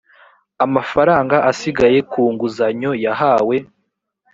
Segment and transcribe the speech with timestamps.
[0.65, 3.55] amafaranga asigaye ku nguzanyo yahawe